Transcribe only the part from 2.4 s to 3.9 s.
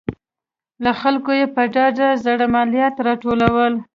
مالیات راټولول